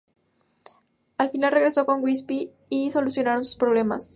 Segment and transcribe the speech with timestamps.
[1.19, 4.09] Al final regresó con Gypsy y solucionaron sus problemas.